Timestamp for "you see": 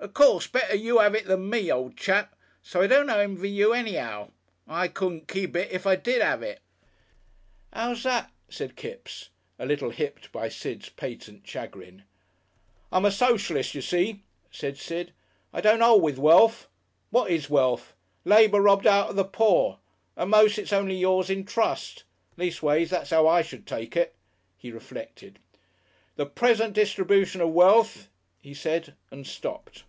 13.74-14.22